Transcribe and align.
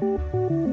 Muy 0.00 0.63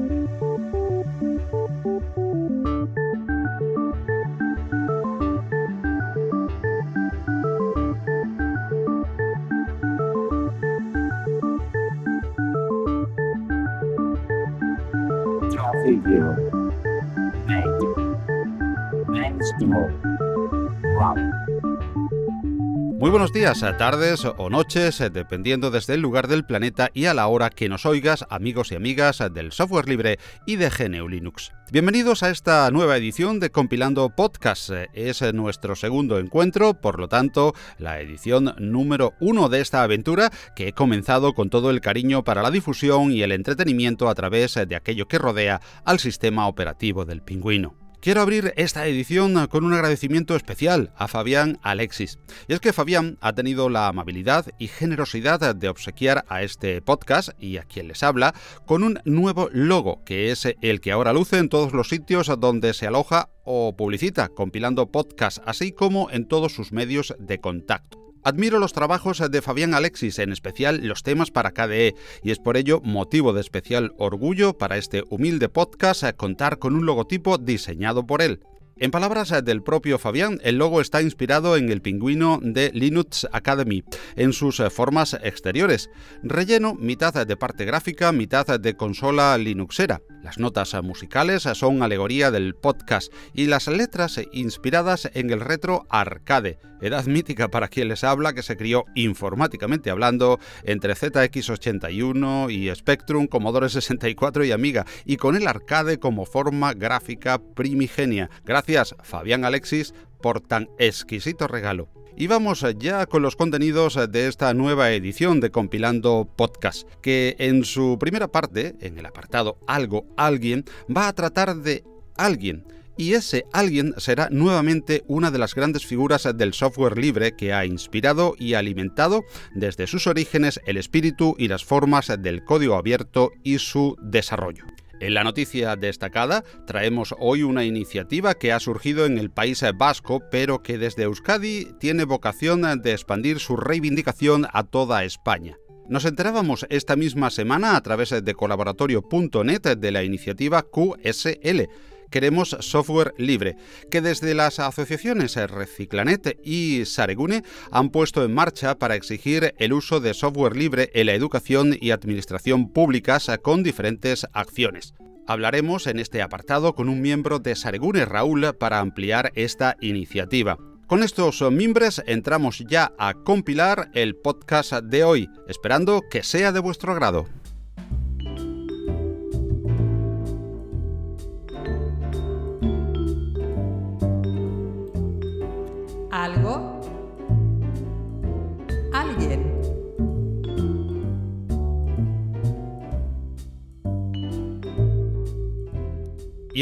buenos 23.12 23.34
días, 23.34 23.60
tardes 23.76 24.24
o 24.24 24.48
noches, 24.48 24.98
dependiendo 25.12 25.70
desde 25.70 25.92
el 25.92 26.00
lugar 26.00 26.28
del 26.28 26.46
planeta 26.46 26.88
y 26.94 27.04
a 27.04 27.12
la 27.12 27.26
hora 27.26 27.50
que 27.50 27.68
nos 27.68 27.84
oigas, 27.84 28.24
amigos 28.30 28.72
y 28.72 28.74
amigas 28.74 29.22
del 29.34 29.52
software 29.52 29.86
libre 29.86 30.18
y 30.46 30.56
de 30.56 30.70
GNU 30.70 31.10
Linux. 31.10 31.52
Bienvenidos 31.70 32.22
a 32.22 32.30
esta 32.30 32.70
nueva 32.70 32.96
edición 32.96 33.38
de 33.38 33.50
Compilando 33.50 34.08
Podcast. 34.08 34.70
Es 34.94 35.20
nuestro 35.34 35.76
segundo 35.76 36.18
encuentro, 36.18 36.72
por 36.72 36.98
lo 36.98 37.06
tanto, 37.08 37.52
la 37.76 38.00
edición 38.00 38.54
número 38.58 39.12
uno 39.20 39.50
de 39.50 39.60
esta 39.60 39.82
aventura 39.82 40.30
que 40.56 40.68
he 40.68 40.72
comenzado 40.72 41.34
con 41.34 41.50
todo 41.50 41.68
el 41.68 41.82
cariño 41.82 42.24
para 42.24 42.40
la 42.40 42.50
difusión 42.50 43.12
y 43.12 43.20
el 43.20 43.32
entretenimiento 43.32 44.08
a 44.08 44.14
través 44.14 44.54
de 44.54 44.74
aquello 44.74 45.06
que 45.06 45.18
rodea 45.18 45.60
al 45.84 45.98
sistema 45.98 46.48
operativo 46.48 47.04
del 47.04 47.20
pingüino. 47.20 47.81
Quiero 48.02 48.20
abrir 48.20 48.52
esta 48.56 48.84
edición 48.88 49.46
con 49.46 49.64
un 49.64 49.74
agradecimiento 49.74 50.34
especial 50.34 50.92
a 50.96 51.06
Fabián 51.06 51.60
Alexis. 51.62 52.18
Y 52.48 52.52
es 52.52 52.58
que 52.58 52.72
Fabián 52.72 53.16
ha 53.20 53.32
tenido 53.32 53.68
la 53.68 53.86
amabilidad 53.86 54.46
y 54.58 54.66
generosidad 54.66 55.54
de 55.54 55.68
obsequiar 55.68 56.24
a 56.26 56.42
este 56.42 56.82
podcast 56.82 57.28
y 57.38 57.58
a 57.58 57.62
quien 57.62 57.86
les 57.86 58.02
habla 58.02 58.34
con 58.66 58.82
un 58.82 58.98
nuevo 59.04 59.50
logo, 59.52 60.02
que 60.04 60.32
es 60.32 60.48
el 60.62 60.80
que 60.80 60.90
ahora 60.90 61.12
luce 61.12 61.38
en 61.38 61.48
todos 61.48 61.74
los 61.74 61.90
sitios 61.90 62.28
donde 62.40 62.74
se 62.74 62.88
aloja 62.88 63.28
o 63.44 63.76
publicita, 63.76 64.30
compilando 64.30 64.90
podcasts, 64.90 65.40
así 65.46 65.70
como 65.70 66.10
en 66.10 66.26
todos 66.26 66.52
sus 66.52 66.72
medios 66.72 67.14
de 67.20 67.38
contacto. 67.38 68.11
Admiro 68.24 68.60
los 68.60 68.72
trabajos 68.72 69.22
de 69.30 69.42
Fabián 69.42 69.74
Alexis, 69.74 70.20
en 70.20 70.32
especial 70.32 70.86
los 70.86 71.02
temas 71.02 71.30
para 71.30 71.50
KDE, 71.50 71.96
y 72.22 72.30
es 72.30 72.38
por 72.38 72.56
ello 72.56 72.80
motivo 72.84 73.32
de 73.32 73.40
especial 73.40 73.94
orgullo 73.98 74.56
para 74.56 74.76
este 74.76 75.02
humilde 75.10 75.48
podcast 75.48 76.04
contar 76.16 76.58
con 76.58 76.76
un 76.76 76.86
logotipo 76.86 77.38
diseñado 77.38 78.06
por 78.06 78.22
él. 78.22 78.40
En 78.78 78.90
palabras 78.90 79.32
del 79.44 79.62
propio 79.62 79.98
Fabián, 79.98 80.40
el 80.42 80.58
logo 80.58 80.80
está 80.80 81.02
inspirado 81.02 81.56
en 81.56 81.70
el 81.70 81.82
pingüino 81.82 82.38
de 82.42 82.70
Linux 82.72 83.26
Academy, 83.32 83.82
en 84.16 84.32
sus 84.32 84.62
formas 84.70 85.14
exteriores. 85.22 85.90
Relleno 86.22 86.74
mitad 86.74 87.26
de 87.26 87.36
parte 87.36 87.64
gráfica, 87.64 88.12
mitad 88.12 88.58
de 88.58 88.74
consola 88.74 89.36
Linuxera. 89.36 90.00
Las 90.22 90.38
notas 90.38 90.74
musicales 90.84 91.42
son 91.42 91.82
alegoría 91.82 92.30
del 92.30 92.54
podcast 92.54 93.12
y 93.34 93.46
las 93.46 93.66
letras 93.66 94.20
inspiradas 94.32 95.10
en 95.14 95.30
el 95.30 95.40
retro 95.40 95.84
arcade, 95.90 96.60
edad 96.80 97.06
mítica 97.06 97.48
para 97.48 97.66
quien 97.66 97.88
les 97.88 98.04
habla 98.04 98.32
que 98.32 98.44
se 98.44 98.56
crió 98.56 98.84
informáticamente 98.94 99.90
hablando 99.90 100.38
entre 100.62 100.94
ZX81 100.94 102.52
y 102.52 102.72
Spectrum, 102.72 103.26
Commodore 103.26 103.68
64 103.68 104.44
y 104.44 104.52
Amiga, 104.52 104.86
y 105.04 105.16
con 105.16 105.34
el 105.34 105.48
arcade 105.48 105.98
como 105.98 106.24
forma 106.24 106.72
gráfica 106.72 107.40
primigenia. 107.54 108.30
Gracias, 108.44 108.94
Fabián 109.02 109.44
Alexis, 109.44 109.92
por 110.20 110.40
tan 110.40 110.68
exquisito 110.78 111.48
regalo. 111.48 111.88
Y 112.16 112.26
vamos 112.26 112.64
ya 112.78 113.06
con 113.06 113.22
los 113.22 113.36
contenidos 113.36 113.98
de 114.10 114.28
esta 114.28 114.52
nueva 114.52 114.92
edición 114.92 115.40
de 115.40 115.50
Compilando 115.50 116.28
Podcast, 116.36 116.86
que 117.00 117.36
en 117.38 117.64
su 117.64 117.96
primera 117.98 118.28
parte, 118.28 118.74
en 118.80 118.98
el 118.98 119.06
apartado 119.06 119.58
Algo, 119.66 120.04
Alguien, 120.16 120.64
va 120.94 121.08
a 121.08 121.14
tratar 121.14 121.56
de 121.56 121.84
alguien. 122.16 122.64
Y 122.98 123.14
ese 123.14 123.46
alguien 123.54 123.94
será 123.96 124.28
nuevamente 124.30 125.02
una 125.08 125.30
de 125.30 125.38
las 125.38 125.54
grandes 125.54 125.86
figuras 125.86 126.28
del 126.34 126.52
software 126.52 126.98
libre 126.98 127.34
que 127.34 127.54
ha 127.54 127.64
inspirado 127.64 128.34
y 128.38 128.54
alimentado 128.54 129.24
desde 129.54 129.86
sus 129.86 130.06
orígenes 130.06 130.60
el 130.66 130.76
espíritu 130.76 131.34
y 131.38 131.48
las 131.48 131.64
formas 131.64 132.12
del 132.18 132.44
código 132.44 132.74
abierto 132.74 133.30
y 133.42 133.58
su 133.58 133.96
desarrollo. 134.02 134.66
En 135.02 135.14
la 135.14 135.24
noticia 135.24 135.74
destacada 135.74 136.44
traemos 136.64 137.12
hoy 137.18 137.42
una 137.42 137.64
iniciativa 137.64 138.34
que 138.34 138.52
ha 138.52 138.60
surgido 138.60 139.04
en 139.04 139.18
el 139.18 139.32
país 139.32 139.64
vasco, 139.76 140.22
pero 140.30 140.62
que 140.62 140.78
desde 140.78 141.02
Euskadi 141.02 141.72
tiene 141.80 142.04
vocación 142.04 142.62
de 142.80 142.92
expandir 142.92 143.40
su 143.40 143.56
reivindicación 143.56 144.46
a 144.52 144.62
toda 144.62 145.02
España. 145.02 145.58
Nos 145.88 146.04
enterábamos 146.04 146.66
esta 146.70 146.94
misma 146.94 147.30
semana 147.30 147.74
a 147.74 147.82
través 147.82 148.10
de 148.10 148.34
colaboratorio.net 148.34 149.76
de 149.76 149.90
la 149.90 150.04
iniciativa 150.04 150.62
QSL, 150.62 151.68
Queremos 152.12 152.56
Software 152.60 153.14
Libre, 153.16 153.56
que 153.90 154.02
desde 154.02 154.34
las 154.34 154.60
asociaciones 154.60 155.34
Reciclanet 155.34 156.38
y 156.44 156.84
Saregune 156.84 157.42
han 157.70 157.88
puesto 157.88 158.22
en 158.22 158.34
marcha 158.34 158.78
para 158.78 158.94
exigir 158.94 159.54
el 159.58 159.72
uso 159.72 159.98
de 159.98 160.12
software 160.12 160.54
libre 160.54 160.90
en 160.92 161.06
la 161.06 161.14
educación 161.14 161.76
y 161.80 161.90
administración 161.90 162.70
públicas 162.70 163.30
con 163.42 163.62
diferentes 163.62 164.26
acciones. 164.34 164.94
Hablaremos 165.26 165.86
en 165.86 165.98
este 165.98 166.20
apartado 166.20 166.74
con 166.74 166.90
un 166.90 167.00
miembro 167.00 167.38
de 167.38 167.56
Saregune, 167.56 168.04
Raúl, 168.04 168.54
para 168.58 168.80
ampliar 168.80 169.32
esta 169.34 169.76
iniciativa. 169.80 170.58
Con 170.86 171.02
estos 171.02 171.40
miembros 171.50 172.02
entramos 172.06 172.62
ya 172.68 172.92
a 172.98 173.14
compilar 173.14 173.90
el 173.94 174.16
podcast 174.16 174.74
de 174.74 175.04
hoy, 175.04 175.30
esperando 175.48 176.02
que 176.10 176.22
sea 176.22 176.52
de 176.52 176.60
vuestro 176.60 176.92
agrado. 176.92 177.26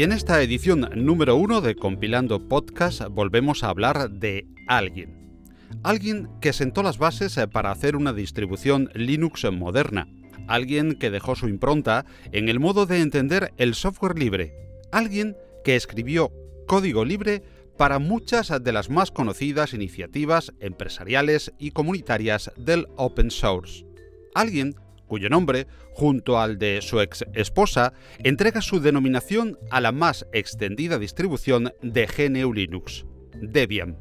Y 0.01 0.03
en 0.03 0.13
esta 0.13 0.41
edición 0.41 0.89
número 0.95 1.35
uno 1.35 1.61
de 1.61 1.75
Compilando 1.75 2.47
Podcast 2.47 3.03
volvemos 3.11 3.63
a 3.63 3.69
hablar 3.69 4.09
de 4.09 4.47
alguien. 4.67 5.45
Alguien 5.83 6.27
que 6.41 6.53
sentó 6.53 6.81
las 6.81 6.97
bases 6.97 7.39
para 7.53 7.69
hacer 7.69 7.95
una 7.95 8.11
distribución 8.11 8.89
Linux 8.95 9.45
moderna. 9.51 10.07
Alguien 10.47 10.95
que 10.95 11.11
dejó 11.11 11.35
su 11.35 11.47
impronta 11.47 12.07
en 12.31 12.49
el 12.49 12.59
modo 12.59 12.87
de 12.87 12.99
entender 12.99 13.53
el 13.57 13.75
software 13.75 14.17
libre. 14.17 14.55
Alguien 14.91 15.37
que 15.63 15.75
escribió 15.75 16.31
código 16.65 17.05
libre 17.05 17.43
para 17.77 17.99
muchas 17.99 18.51
de 18.59 18.71
las 18.71 18.89
más 18.89 19.11
conocidas 19.11 19.75
iniciativas 19.75 20.51
empresariales 20.61 21.53
y 21.59 21.69
comunitarias 21.69 22.51
del 22.57 22.87
open 22.95 23.29
source. 23.29 23.85
Alguien 24.33 24.73
cuyo 25.11 25.27
nombre, 25.27 25.67
junto 25.91 26.39
al 26.39 26.57
de 26.57 26.81
su 26.81 27.01
ex 27.01 27.25
esposa, 27.33 27.91
entrega 28.23 28.61
su 28.61 28.79
denominación 28.79 29.59
a 29.69 29.81
la 29.81 29.91
más 29.91 30.25
extendida 30.31 30.99
distribución 30.99 31.73
de 31.81 32.07
GNU 32.07 32.53
Linux, 32.53 33.05
Debian. 33.41 33.97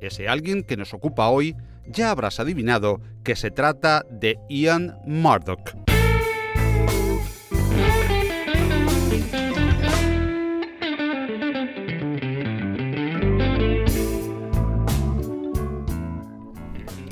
Ese 0.00 0.26
alguien 0.26 0.62
que 0.62 0.78
nos 0.78 0.94
ocupa 0.94 1.28
hoy 1.28 1.54
ya 1.86 2.10
habrás 2.10 2.40
adivinado 2.40 3.02
que 3.24 3.36
se 3.36 3.50
trata 3.50 4.06
de 4.10 4.38
Ian 4.48 4.96
Murdoch. 5.04 5.87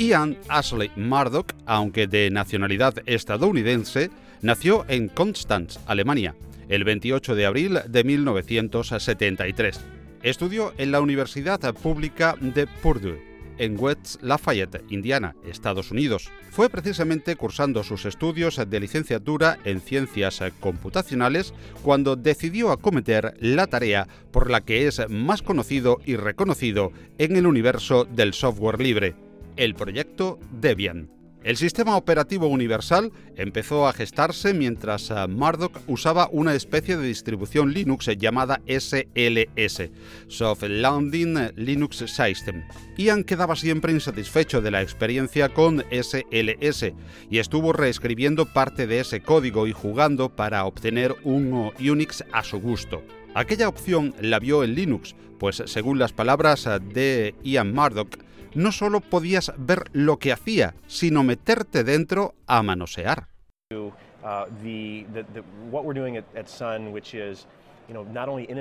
Ian 0.06 0.36
Ashley 0.46 0.92
Murdoch, 0.94 1.52
aunque 1.66 2.06
de 2.06 2.30
nacionalidad 2.30 2.94
estadounidense, 3.06 4.10
nació 4.40 4.84
en 4.86 5.08
Konstanz, 5.08 5.80
Alemania, 5.86 6.36
el 6.68 6.84
28 6.84 7.34
de 7.34 7.44
abril 7.44 7.80
de 7.88 8.04
1973. 8.04 9.80
Estudió 10.22 10.72
en 10.78 10.92
la 10.92 11.00
Universidad 11.00 11.58
Pública 11.74 12.36
de 12.40 12.68
Purdue, 12.68 13.20
en 13.58 13.76
West 13.80 14.22
Lafayette, 14.22 14.84
Indiana, 14.90 15.34
Estados 15.44 15.90
Unidos. 15.90 16.30
Fue 16.50 16.70
precisamente 16.70 17.34
cursando 17.34 17.82
sus 17.82 18.04
estudios 18.06 18.60
de 18.64 18.78
licenciatura 18.78 19.58
en 19.64 19.80
ciencias 19.80 20.40
computacionales 20.60 21.52
cuando 21.82 22.14
decidió 22.14 22.70
acometer 22.70 23.34
la 23.40 23.66
tarea 23.66 24.06
por 24.30 24.52
la 24.52 24.60
que 24.60 24.86
es 24.86 25.00
más 25.08 25.42
conocido 25.42 25.98
y 26.04 26.14
reconocido 26.14 26.92
en 27.18 27.34
el 27.34 27.48
universo 27.48 28.04
del 28.04 28.34
software 28.34 28.80
libre, 28.80 29.25
el 29.56 29.74
proyecto 29.74 30.38
Debian. 30.60 31.16
El 31.46 31.56
sistema 31.56 31.96
operativo 31.96 32.48
universal 32.48 33.12
empezó 33.36 33.86
a 33.86 33.92
gestarse 33.92 34.52
mientras 34.52 35.12
eh, 35.12 35.28
Murdoch 35.28 35.78
usaba 35.86 36.28
una 36.32 36.56
especie 36.56 36.96
de 36.96 37.06
distribución 37.06 37.72
Linux 37.72 38.06
llamada 38.18 38.60
SLS, 38.66 39.90
Soft 40.26 40.64
Landing 40.64 41.52
Linux 41.54 41.98
System. 41.98 42.64
Ian 42.96 43.22
quedaba 43.22 43.54
siempre 43.54 43.92
insatisfecho 43.92 44.60
de 44.60 44.72
la 44.72 44.82
experiencia 44.82 45.48
con 45.48 45.84
SLS 45.92 46.92
y 47.30 47.38
estuvo 47.38 47.72
reescribiendo 47.72 48.46
parte 48.52 48.88
de 48.88 48.98
ese 48.98 49.20
código 49.20 49.68
y 49.68 49.72
jugando 49.72 50.34
para 50.34 50.64
obtener 50.64 51.14
un 51.22 51.70
Unix 51.78 52.24
a 52.32 52.42
su 52.42 52.58
gusto. 52.58 53.04
Aquella 53.36 53.68
opción 53.68 54.16
la 54.20 54.40
vio 54.40 54.64
en 54.64 54.74
Linux, 54.74 55.14
pues 55.38 55.62
según 55.66 56.00
las 56.00 56.12
palabras 56.12 56.68
de 56.92 57.36
Ian 57.44 57.72
Murdoch, 57.72 58.25
no 58.56 58.72
solo 58.72 59.00
podías 59.00 59.52
ver 59.58 59.84
lo 59.92 60.18
que 60.18 60.32
hacía, 60.32 60.74
sino 60.86 61.22
meterte 61.22 61.84
dentro 61.84 62.34
a 62.46 62.62
manosear. 62.62 63.28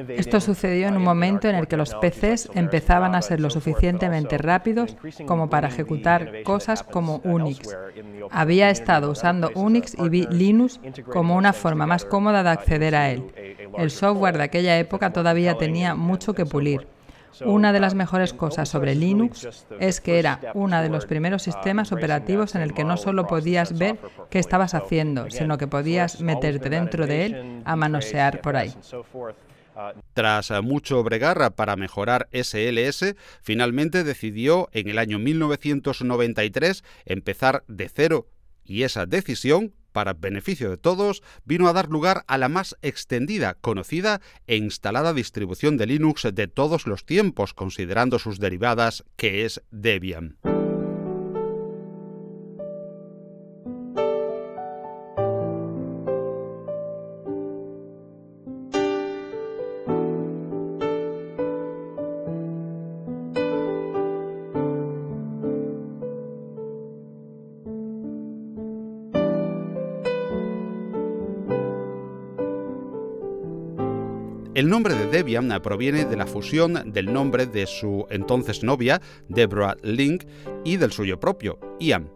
Esto 0.10 0.40
sucedió 0.40 0.88
en 0.88 0.98
un 0.98 1.04
momento 1.04 1.48
en 1.48 1.56
el 1.56 1.68
que 1.68 1.78
los 1.78 1.96
PCs 1.96 2.52
empezaban 2.54 3.16
a 3.16 3.22
ser 3.24 3.40
lo 3.40 3.50
suficientemente 3.50 4.38
rápidos 4.38 4.96
como 5.26 5.50
para 5.50 5.70
ejecutar 5.70 6.44
cosas 6.44 6.84
como 6.84 7.22
Unix. 7.24 7.76
Había 8.30 8.70
estado 8.70 9.10
usando 9.10 9.50
Unix 9.56 9.96
y 9.98 10.10
vi 10.10 10.28
Linux 10.30 10.80
como 11.12 11.36
una 11.36 11.54
forma 11.54 11.88
más 11.88 12.06
cómoda 12.06 12.44
de 12.44 12.50
acceder 12.50 12.96
a 12.96 13.10
él. 13.10 13.24
El 13.78 13.90
software 13.90 14.38
de 14.38 14.44
aquella 14.44 14.78
época 14.78 15.12
todavía 15.12 15.58
tenía 15.58 15.96
mucho 15.96 16.34
que 16.34 16.46
pulir. 16.46 16.88
Una 17.44 17.74
de 17.74 17.80
las 17.80 17.96
mejores 17.96 18.34
cosas 18.34 18.70
sobre 18.70 18.96
Linux 18.96 19.66
es 19.80 20.02
que 20.02 20.20
era 20.20 20.40
uno 20.54 20.82
de 20.82 20.90
los 20.90 21.06
primeros 21.06 21.44
sistemas 21.44 21.92
operativos 21.92 22.56
en 22.56 22.62
el 22.62 22.74
que 22.74 22.84
no 22.84 22.98
solo 22.98 23.28
podías 23.28 23.78
ver 23.78 23.98
qué 24.30 24.40
estabas 24.40 24.74
haciendo, 24.74 25.30
sino 25.30 25.58
que 25.58 25.68
podías 25.68 26.22
meterte 26.22 26.70
dentro 26.70 27.08
de 27.08 27.26
él 27.26 27.62
a 27.66 27.76
manosear 27.76 28.42
por 28.42 28.56
ahí. 28.56 28.74
Tras 30.14 30.52
mucho 30.64 31.04
bregar 31.04 31.54
para 31.56 31.76
mejorar 31.76 32.30
SLS, 32.32 33.16
finalmente 33.42 34.04
decidió 34.04 34.70
en 34.72 34.88
el 34.88 35.00
año 35.00 35.20
1993 35.20 36.84
empezar 37.06 37.64
de 37.68 37.90
cero 37.90 38.28
y 38.64 38.84
esa 38.84 39.06
decisión 39.06 39.74
para 39.96 40.12
beneficio 40.12 40.70
de 40.70 40.76
todos, 40.76 41.24
vino 41.46 41.70
a 41.70 41.74
dar 41.74 41.88
lugar 41.88 42.26
a 42.28 42.38
la 42.38 42.50
más 42.50 42.76
extendida, 42.82 43.54
conocida 43.54 44.20
e 44.46 44.58
instalada 44.58 45.14
distribución 45.14 45.78
de 45.78 45.86
Linux 45.86 46.28
de 46.34 46.48
todos 46.50 46.86
los 46.86 47.06
tiempos, 47.06 47.54
considerando 47.54 48.20
sus 48.20 48.42
derivadas, 48.42 49.06
que 49.16 49.46
es 49.46 49.64
Debian. 49.72 50.36
Nombre 74.76 74.94
de 74.94 75.08
Debian 75.08 75.58
proviene 75.64 76.04
de 76.04 76.18
la 76.18 76.28
fusión 76.28 76.92
del 76.92 77.14
nombre 77.14 77.46
de 77.46 77.66
su 77.66 78.08
entonces 78.10 78.62
novia, 78.62 79.02
Deborah 79.30 79.78
Link, 79.84 80.26
y 80.66 80.76
del 80.76 80.92
suyo 80.92 81.18
propio, 81.18 81.58
Ian. 81.80 82.12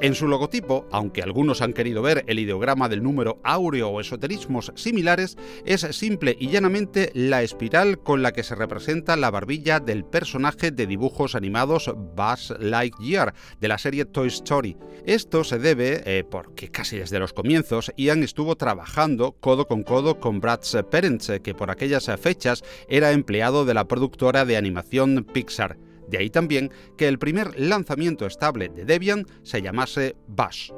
En 0.00 0.14
su 0.14 0.28
logotipo, 0.28 0.86
aunque 0.92 1.22
algunos 1.22 1.60
han 1.60 1.72
querido 1.72 2.02
ver 2.02 2.24
el 2.28 2.38
ideograma 2.38 2.88
del 2.88 3.02
número 3.02 3.40
áureo 3.42 3.88
o 3.88 4.00
esoterismos 4.00 4.72
similares, 4.76 5.36
es 5.64 5.80
simple 5.90 6.36
y 6.38 6.50
llanamente 6.50 7.10
la 7.14 7.42
espiral 7.42 7.98
con 7.98 8.22
la 8.22 8.32
que 8.32 8.44
se 8.44 8.54
representa 8.54 9.16
la 9.16 9.32
barbilla 9.32 9.80
del 9.80 10.04
personaje 10.04 10.70
de 10.70 10.86
dibujos 10.86 11.34
animados 11.34 11.90
Buzz 12.14 12.52
Lightyear 12.60 13.34
de 13.60 13.68
la 13.68 13.78
serie 13.78 14.04
Toy 14.04 14.28
Story. 14.28 14.76
Esto 15.04 15.42
se 15.42 15.58
debe 15.58 16.02
eh, 16.06 16.22
porque 16.22 16.70
casi 16.70 16.98
desde 16.98 17.18
los 17.18 17.32
comienzos 17.32 17.92
Ian 17.96 18.22
estuvo 18.22 18.54
trabajando 18.54 19.32
codo 19.32 19.66
con 19.66 19.82
codo 19.82 20.20
con 20.20 20.38
Brad 20.40 20.60
Parents, 20.90 21.32
que 21.42 21.54
por 21.54 21.72
aquellas 21.72 22.08
fechas 22.20 22.62
era 22.88 23.10
empleado 23.10 23.64
de 23.64 23.74
la 23.74 23.88
productora 23.88 24.44
de 24.44 24.56
animación 24.56 25.26
Pixar. 25.32 25.76
De 26.08 26.18
ahí 26.18 26.30
también 26.30 26.70
que 26.96 27.08
el 27.08 27.18
primer 27.18 27.58
lanzamiento 27.58 28.26
estable 28.26 28.68
de 28.68 28.84
Debian 28.84 29.26
se 29.42 29.62
llamase 29.62 30.16
Bash. 30.26 30.70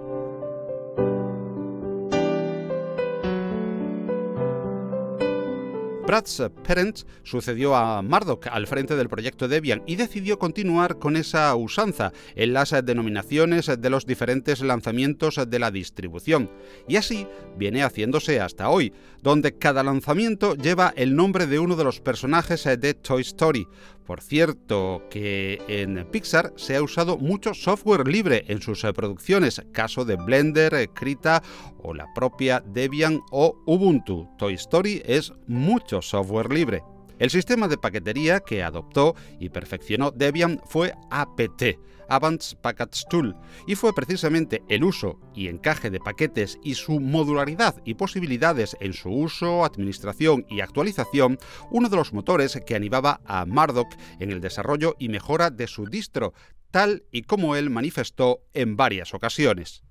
Brad's 6.10 6.42
Parents 6.66 7.06
sucedió 7.22 7.76
a 7.76 8.02
Murdoch 8.02 8.48
al 8.48 8.66
frente 8.66 8.96
del 8.96 9.08
proyecto 9.08 9.46
Debian 9.46 9.84
y 9.86 9.94
decidió 9.94 10.40
continuar 10.40 10.98
con 10.98 11.16
esa 11.16 11.54
usanza 11.54 12.12
en 12.34 12.52
las 12.52 12.74
denominaciones 12.84 13.70
de 13.78 13.90
los 13.90 14.06
diferentes 14.06 14.60
lanzamientos 14.60 15.40
de 15.46 15.58
la 15.60 15.70
distribución. 15.70 16.50
Y 16.88 16.96
así 16.96 17.28
viene 17.56 17.84
haciéndose 17.84 18.40
hasta 18.40 18.70
hoy, 18.70 18.92
donde 19.22 19.56
cada 19.56 19.84
lanzamiento 19.84 20.56
lleva 20.56 20.92
el 20.96 21.14
nombre 21.14 21.46
de 21.46 21.60
uno 21.60 21.76
de 21.76 21.84
los 21.84 22.00
personajes 22.00 22.64
de 22.64 22.94
Toy 22.94 23.22
Story. 23.22 23.68
Por 24.10 24.22
cierto, 24.22 25.04
que 25.08 25.62
en 25.68 26.04
Pixar 26.10 26.52
se 26.56 26.74
ha 26.74 26.82
usado 26.82 27.16
mucho 27.16 27.54
software 27.54 28.08
libre 28.08 28.44
en 28.48 28.60
sus 28.60 28.82
producciones, 28.92 29.62
caso 29.70 30.04
de 30.04 30.16
Blender, 30.16 30.90
Krita 30.92 31.44
o 31.78 31.94
la 31.94 32.12
propia 32.12 32.60
Debian 32.66 33.20
o 33.30 33.62
Ubuntu. 33.66 34.28
Toy 34.36 34.54
Story 34.54 35.00
es 35.04 35.32
mucho 35.46 36.02
software 36.02 36.52
libre. 36.52 36.82
El 37.20 37.30
sistema 37.30 37.68
de 37.68 37.78
paquetería 37.78 38.40
que 38.40 38.64
adoptó 38.64 39.14
y 39.38 39.50
perfeccionó 39.50 40.10
Debian 40.10 40.60
fue 40.64 40.92
APT, 41.12 41.78
Advanced 42.10 42.58
Package 42.58 43.04
Tool, 43.08 43.36
y 43.66 43.74
fue 43.74 43.94
precisamente 43.94 44.62
el 44.68 44.84
uso 44.84 45.18
y 45.34 45.48
encaje 45.48 45.90
de 45.90 46.00
paquetes 46.00 46.58
y 46.62 46.74
su 46.74 47.00
modularidad 47.00 47.76
y 47.84 47.94
posibilidades 47.94 48.76
en 48.80 48.92
su 48.92 49.10
uso, 49.10 49.64
administración 49.64 50.44
y 50.48 50.60
actualización 50.60 51.38
uno 51.70 51.88
de 51.88 51.96
los 51.96 52.12
motores 52.12 52.60
que 52.66 52.74
animaba 52.74 53.20
a 53.24 53.46
Murdoch 53.46 53.94
en 54.18 54.30
el 54.30 54.40
desarrollo 54.40 54.96
y 54.98 55.08
mejora 55.08 55.50
de 55.50 55.66
su 55.66 55.86
distro, 55.86 56.34
tal 56.70 57.02
y 57.10 57.22
como 57.22 57.56
él 57.56 57.70
manifestó 57.70 58.40
en 58.54 58.76
varias 58.76 59.14
ocasiones. 59.14 59.82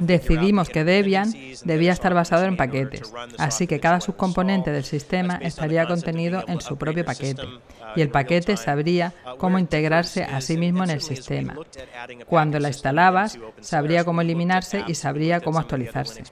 Decidimos 0.00 0.68
que 0.68 0.84
Debian 0.84 1.32
debía 1.64 1.92
estar 1.92 2.14
basado 2.14 2.44
en 2.44 2.56
paquetes, 2.56 3.12
así 3.38 3.66
que 3.66 3.80
cada 3.80 4.00
subcomponente 4.00 4.72
del 4.72 4.84
sistema 4.84 5.36
estaría 5.36 5.86
contenido 5.86 6.44
en 6.46 6.60
su 6.60 6.76
propio 6.76 7.04
paquete, 7.04 7.42
y 7.96 8.00
el 8.00 8.10
paquete 8.10 8.56
sabría 8.56 9.14
cómo 9.38 9.58
integrarse 9.58 10.24
a 10.24 10.40
sí 10.40 10.56
mismo 10.56 10.84
en 10.84 10.90
el 10.90 11.00
sistema. 11.00 11.56
Cuando 12.26 12.58
la 12.58 12.68
instalabas, 12.68 13.38
sabría 13.60 14.04
cómo 14.04 14.20
eliminarse 14.20 14.84
y 14.86 14.94
sabría 14.94 15.40
cómo 15.40 15.58
actualizarse 15.58 16.24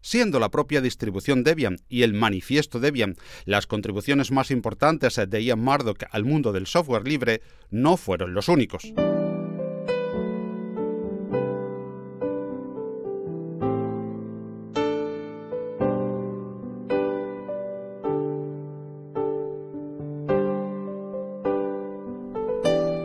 siendo 0.00 0.40
la 0.40 0.50
propia 0.50 0.80
distribución 0.80 1.44
Debian 1.44 1.78
y 1.88 2.02
el 2.02 2.14
manifiesto 2.14 2.80
Debian 2.80 3.16
las 3.44 3.66
contribuciones 3.66 4.30
más 4.30 4.50
importantes 4.50 5.20
de 5.28 5.44
Ian 5.44 5.60
Murdoch 5.60 6.04
al 6.10 6.24
mundo 6.24 6.52
del 6.52 6.66
software 6.66 7.06
libre, 7.06 7.42
no 7.70 7.96
fueron 7.96 8.34
los 8.34 8.48
únicos. 8.48 8.92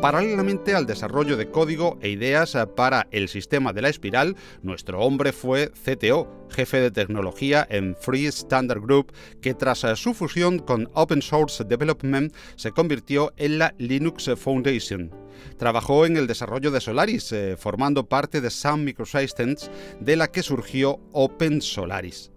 Paralelamente 0.03 0.75
al 0.75 0.85
desarrollo 0.85 1.37
de 1.37 1.49
código 1.49 1.97
e 2.01 2.09
ideas 2.09 2.57
para 2.75 3.07
el 3.11 3.29
sistema 3.29 3.71
de 3.71 3.81
la 3.81 3.87
espiral, 3.87 4.35
nuestro 4.61 4.99
hombre 4.99 5.31
fue 5.31 5.71
CTO, 5.71 6.45
jefe 6.49 6.81
de 6.81 6.91
tecnología 6.91 7.65
en 7.69 7.95
Free 7.95 8.25
Standard 8.25 8.81
Group, 8.81 9.13
que 9.41 9.53
tras 9.53 9.85
su 9.95 10.13
fusión 10.13 10.59
con 10.59 10.89
Open 10.93 11.21
Source 11.21 11.63
Development 11.63 12.35
se 12.57 12.71
convirtió 12.71 13.31
en 13.37 13.59
la 13.59 13.75
Linux 13.77 14.29
Foundation. 14.35 15.09
Trabajó 15.57 16.05
en 16.05 16.17
el 16.17 16.27
desarrollo 16.27 16.69
de 16.69 16.81
Solaris, 16.81 17.31
eh, 17.31 17.55
formando 17.57 18.09
parte 18.09 18.41
de 18.41 18.49
Sun 18.49 18.83
Microsystems, 18.83 19.71
de 20.01 20.17
la 20.17 20.27
que 20.27 20.43
surgió 20.43 20.99
Open 21.13 21.61
Solaris. 21.61 22.32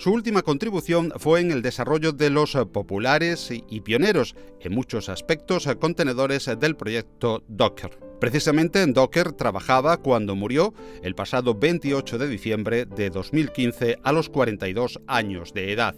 Su 0.00 0.14
última 0.14 0.40
contribución 0.40 1.12
fue 1.18 1.42
en 1.42 1.50
el 1.50 1.60
desarrollo 1.60 2.12
de 2.12 2.30
los 2.30 2.56
populares 2.72 3.50
y 3.50 3.80
pioneros, 3.82 4.34
en 4.58 4.72
muchos 4.72 5.10
aspectos, 5.10 5.68
contenedores 5.78 6.50
del 6.58 6.74
proyecto 6.74 7.44
Docker. 7.48 7.98
Precisamente 8.18 8.80
en 8.80 8.94
Docker 8.94 9.32
trabajaba 9.32 9.98
cuando 9.98 10.34
murió 10.34 10.72
el 11.02 11.14
pasado 11.14 11.54
28 11.54 12.16
de 12.16 12.28
diciembre 12.28 12.86
de 12.86 13.10
2015 13.10 13.98
a 14.02 14.12
los 14.12 14.30
42 14.30 15.00
años 15.06 15.52
de 15.52 15.70
edad. 15.70 15.94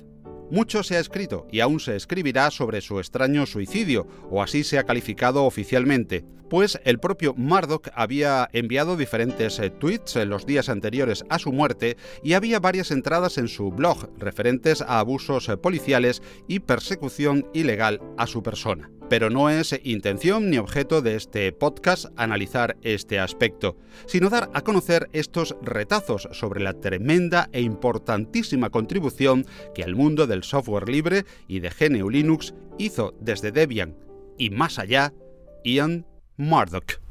Mucho 0.52 0.82
se 0.82 0.96
ha 0.96 1.00
escrito 1.00 1.46
y 1.50 1.60
aún 1.60 1.80
se 1.80 1.96
escribirá 1.96 2.50
sobre 2.50 2.82
su 2.82 2.98
extraño 2.98 3.46
suicidio, 3.46 4.06
o 4.30 4.42
así 4.42 4.64
se 4.64 4.78
ha 4.78 4.84
calificado 4.84 5.44
oficialmente, 5.46 6.26
pues 6.50 6.78
el 6.84 6.98
propio 6.98 7.32
Murdoch 7.38 7.88
había 7.94 8.50
enviado 8.52 8.98
diferentes 8.98 9.58
eh, 9.58 9.70
tweets 9.70 10.16
en 10.16 10.28
los 10.28 10.44
días 10.44 10.68
anteriores 10.68 11.24
a 11.30 11.38
su 11.38 11.52
muerte 11.52 11.96
y 12.22 12.34
había 12.34 12.60
varias 12.60 12.90
entradas 12.90 13.38
en 13.38 13.48
su 13.48 13.70
blog 13.70 14.10
referentes 14.18 14.82
a 14.82 14.98
abusos 14.98 15.48
eh, 15.48 15.56
policiales 15.56 16.20
y 16.46 16.60
persecución 16.60 17.46
ilegal 17.54 18.02
a 18.18 18.26
su 18.26 18.42
persona. 18.42 18.90
Pero 19.12 19.28
no 19.28 19.50
es 19.50 19.78
intención 19.84 20.48
ni 20.48 20.56
objeto 20.56 21.02
de 21.02 21.16
este 21.16 21.52
podcast 21.52 22.06
analizar 22.16 22.78
este 22.80 23.18
aspecto, 23.18 23.76
sino 24.06 24.30
dar 24.30 24.48
a 24.54 24.62
conocer 24.62 25.10
estos 25.12 25.54
retazos 25.60 26.30
sobre 26.32 26.62
la 26.62 26.72
tremenda 26.72 27.50
e 27.52 27.60
importantísima 27.60 28.70
contribución 28.70 29.44
que 29.74 29.84
al 29.84 29.96
mundo 29.96 30.26
del 30.26 30.44
software 30.44 30.88
libre 30.88 31.26
y 31.46 31.60
de 31.60 31.68
GNU 31.68 32.08
Linux 32.08 32.54
hizo 32.78 33.14
desde 33.20 33.52
Debian 33.52 33.94
y 34.38 34.48
más 34.48 34.78
allá 34.78 35.12
Ian 35.62 36.06
Murdoch. 36.38 37.01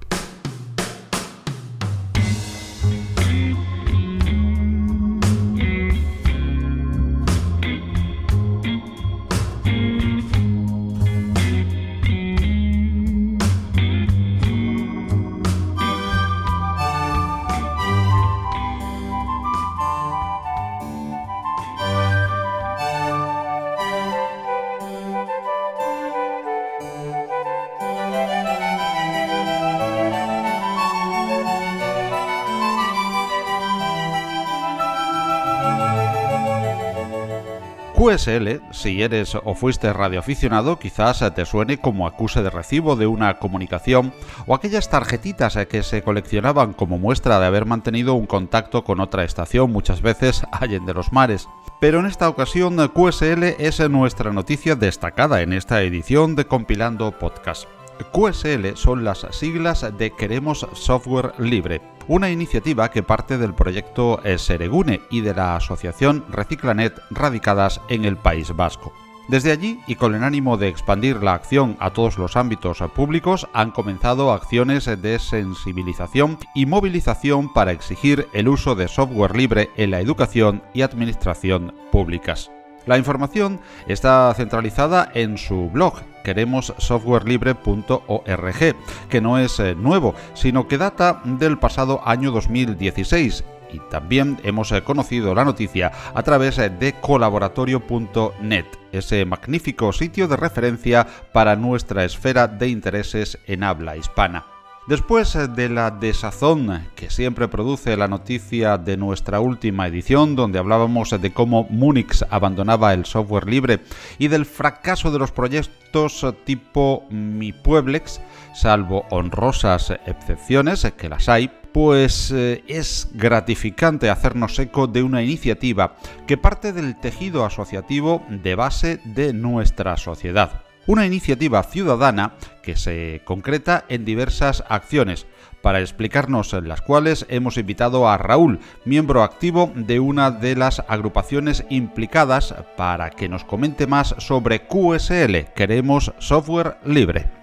QSL, 38.01 38.61
si 38.71 39.03
eres 39.03 39.35
o 39.35 39.53
fuiste 39.53 39.93
radioaficionado, 39.93 40.79
quizás 40.79 41.23
te 41.35 41.45
suene 41.45 41.77
como 41.77 42.07
acuse 42.07 42.41
de 42.41 42.49
recibo 42.49 42.95
de 42.95 43.05
una 43.05 43.37
comunicación 43.37 44.11
o 44.47 44.55
aquellas 44.55 44.89
tarjetitas 44.89 45.55
que 45.69 45.83
se 45.83 46.01
coleccionaban 46.01 46.73
como 46.73 46.97
muestra 46.97 47.39
de 47.39 47.45
haber 47.45 47.67
mantenido 47.67 48.15
un 48.15 48.25
contacto 48.25 48.83
con 48.83 49.01
otra 49.01 49.23
estación, 49.23 49.71
muchas 49.71 50.01
veces 50.01 50.41
de 50.67 50.93
los 50.95 51.13
mares. 51.13 51.47
Pero 51.79 51.99
en 51.99 52.07
esta 52.07 52.27
ocasión 52.27 52.75
QSL 52.87 53.43
es 53.59 53.87
nuestra 53.87 54.33
noticia 54.33 54.75
destacada 54.75 55.43
en 55.43 55.53
esta 55.53 55.83
edición 55.83 56.35
de 56.35 56.45
Compilando 56.45 57.11
Podcast. 57.11 57.67
QSL 58.05 58.75
son 58.75 59.03
las 59.03 59.25
siglas 59.31 59.85
de 59.97 60.11
Queremos 60.11 60.67
Software 60.73 61.33
Libre, 61.37 61.81
una 62.07 62.29
iniciativa 62.29 62.89
que 62.89 63.03
parte 63.03 63.37
del 63.37 63.53
proyecto 63.53 64.21
Seregune 64.37 65.01
y 65.09 65.21
de 65.21 65.33
la 65.33 65.55
asociación 65.55 66.25
Reciclanet 66.29 66.99
radicadas 67.09 67.81
en 67.89 68.05
el 68.05 68.17
País 68.17 68.55
Vasco. 68.55 68.93
Desde 69.27 69.51
allí, 69.51 69.79
y 69.87 69.95
con 69.95 70.13
el 70.13 70.23
ánimo 70.23 70.57
de 70.57 70.67
expandir 70.67 71.23
la 71.23 71.33
acción 71.33 71.77
a 71.79 71.91
todos 71.91 72.17
los 72.17 72.35
ámbitos 72.35 72.79
públicos, 72.93 73.47
han 73.53 73.71
comenzado 73.71 74.31
acciones 74.31 74.85
de 74.85 75.19
sensibilización 75.19 76.37
y 76.53 76.65
movilización 76.65 77.53
para 77.53 77.71
exigir 77.71 78.27
el 78.33 78.49
uso 78.49 78.75
de 78.75 78.87
software 78.87 79.35
libre 79.35 79.69
en 79.77 79.91
la 79.91 80.01
educación 80.01 80.63
y 80.73 80.81
administración 80.81 81.73
públicas. 81.91 82.51
La 82.85 82.97
información 82.97 83.61
está 83.87 84.33
centralizada 84.35 85.09
en 85.13 85.37
su 85.37 85.69
blog 85.69 86.01
queremossoftwarelibre.org, 86.23 88.75
que 89.09 89.21
no 89.21 89.37
es 89.37 89.59
eh, 89.59 89.75
nuevo, 89.75 90.15
sino 90.33 90.67
que 90.67 90.77
data 90.77 91.21
del 91.25 91.57
pasado 91.57 92.01
año 92.05 92.31
2016 92.31 93.43
y 93.73 93.79
también 93.89 94.37
hemos 94.43 94.71
eh, 94.71 94.83
conocido 94.83 95.33
la 95.33 95.45
noticia 95.45 95.91
a 96.13 96.23
través 96.23 96.57
eh, 96.57 96.69
de 96.69 96.93
colaboratorio.net, 96.93 98.65
ese 98.91 99.25
magnífico 99.25 99.93
sitio 99.93 100.27
de 100.27 100.37
referencia 100.37 101.07
para 101.31 101.55
nuestra 101.55 102.03
esfera 102.03 102.47
de 102.47 102.67
intereses 102.67 103.39
en 103.47 103.63
habla 103.63 103.97
hispana. 103.97 104.45
Después 104.87 105.35
eh, 105.35 105.47
de 105.47 105.69
la 105.69 105.91
desazón 105.91 106.87
que 106.95 107.11
siempre 107.11 107.47
produce 107.47 107.95
la 107.95 108.07
noticia 108.07 108.79
de 108.79 108.97
nuestra 108.97 109.39
última 109.39 109.85
edición, 109.85 110.35
donde 110.35 110.57
hablábamos 110.57 111.11
de 111.11 111.31
cómo 111.31 111.67
Munix 111.69 112.25
abandonaba 112.31 112.93
el 112.93 113.05
software 113.05 113.47
libre 113.47 113.81
y 114.17 114.27
del 114.27 114.45
fracaso 114.45 115.11
de 115.11 115.19
los 115.19 115.31
proyectos 115.31 116.25
tipo 116.45 117.05
Mi 117.11 117.53
Pueblex, 117.53 118.21
salvo 118.55 119.05
honrosas 119.11 119.91
excepciones, 120.07 120.91
que 120.97 121.09
las 121.09 121.29
hay, 121.29 121.51
pues 121.71 122.31
eh, 122.31 122.63
es 122.67 123.09
gratificante 123.13 124.09
hacernos 124.09 124.57
eco 124.57 124.87
de 124.87 125.03
una 125.03 125.21
iniciativa 125.21 125.95
que 126.25 126.37
parte 126.37 126.73
del 126.73 126.99
tejido 126.99 127.45
asociativo 127.45 128.23
de 128.29 128.55
base 128.55 128.99
de 129.05 129.31
nuestra 129.31 129.95
sociedad 129.97 130.63
una 130.87 131.05
iniciativa 131.05 131.63
ciudadana 131.63 132.33
que 132.63 132.75
se 132.75 133.21
concreta 133.25 133.85
en 133.89 134.05
diversas 134.05 134.63
acciones, 134.69 135.27
para 135.61 135.79
explicarnos 135.79 136.53
las 136.53 136.81
cuales 136.81 137.25
hemos 137.29 137.57
invitado 137.57 138.09
a 138.09 138.17
Raúl, 138.17 138.59
miembro 138.85 139.23
activo 139.23 139.71
de 139.75 139.99
una 139.99 140.31
de 140.31 140.55
las 140.55 140.79
agrupaciones 140.87 141.65
implicadas, 141.69 142.55
para 142.77 143.11
que 143.11 143.29
nos 143.29 143.43
comente 143.43 143.87
más 143.87 144.15
sobre 144.17 144.65
QSL, 144.65 145.53
queremos 145.55 146.13
software 146.19 146.77
libre. 146.83 147.41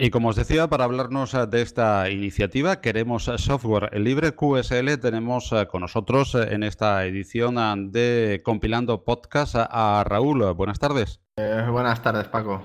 Y 0.00 0.10
como 0.10 0.28
os 0.28 0.36
decía, 0.36 0.68
para 0.68 0.84
hablarnos 0.84 1.36
de 1.50 1.60
esta 1.60 2.08
iniciativa, 2.08 2.80
queremos 2.80 3.24
software 3.24 3.98
libre 3.98 4.32
QSL, 4.32 4.96
tenemos 5.00 5.52
con 5.68 5.80
nosotros 5.80 6.36
en 6.36 6.62
esta 6.62 7.04
edición 7.04 7.90
de 7.90 8.40
Compilando 8.44 9.02
Podcast 9.02 9.56
a 9.56 10.04
Raúl. 10.06 10.54
Buenas 10.54 10.78
tardes. 10.78 11.20
Eh, 11.36 11.66
buenas 11.68 12.00
tardes, 12.00 12.28
Paco. 12.28 12.62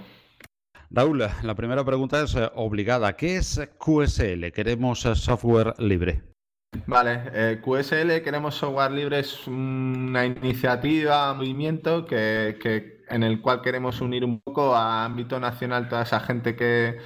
Raúl, 0.96 1.28
la 1.42 1.56
primera 1.56 1.84
pregunta 1.84 2.22
es 2.22 2.36
eh, 2.36 2.52
obligada. 2.54 3.14
¿Qué 3.14 3.38
es 3.38 3.60
QSL? 3.80 4.52
Queremos 4.52 5.04
eh, 5.08 5.16
software 5.16 5.74
libre. 5.80 6.22
Vale, 6.86 7.24
eh, 7.34 7.62
QSL, 7.64 8.22
queremos 8.24 8.54
software 8.54 8.92
libre, 8.92 9.20
es 9.20 9.48
una 9.48 10.24
iniciativa, 10.24 11.34
movimiento 11.34 12.06
que, 12.06 13.02
en 13.10 13.24
el 13.24 13.42
cual 13.42 13.62
queremos 13.64 14.02
unir 14.02 14.24
un 14.24 14.40
poco 14.40 14.76
a 14.76 15.04
ámbito 15.04 15.40
nacional 15.40 15.90
toda 15.90 16.04
esa 16.04 16.20
gente 16.20 16.56
que, 16.56 17.00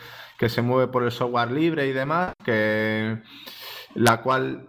se 0.49 0.61
mueve 0.61 0.91
por 0.91 1.03
el 1.03 1.11
software 1.11 1.51
libre 1.51 1.87
y 1.87 1.93
demás, 1.93 2.33
que 2.43 3.21
la 3.95 4.21
cual 4.21 4.67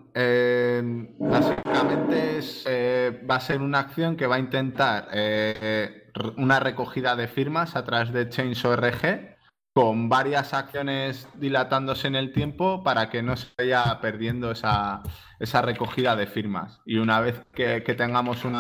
básicamente 1.19 2.41
va 3.29 3.37
a 3.37 3.41
ser 3.41 3.61
una 3.61 3.81
acción 3.81 4.17
que 4.17 4.27
va 4.27 4.37
a 4.37 4.41
intentar 4.41 5.09
una 6.37 6.61
recogida 6.61 7.17
de 7.17 7.29
firmas 7.29 7.77
a 7.77 7.85
través 7.85 8.13
de 8.13 8.29
Change.org 8.29 9.39
con 9.79 10.09
varias 10.09 10.55
acciones 10.55 11.29
dilatándose 11.35 12.09
en 12.09 12.17
el 12.17 12.33
tiempo 12.33 12.83
para 12.83 13.11
que 13.11 13.23
no 13.23 13.37
se 13.37 13.47
vaya 13.57 14.01
perdiendo 14.01 14.51
esa, 14.51 15.03
recogida 15.63 16.17
de 16.17 16.27
firmas. 16.27 16.81
Y 16.85 16.97
una 16.97 17.21
vez 17.21 17.41
que, 17.55 17.81
tengamos 17.81 18.45
un 18.45 18.57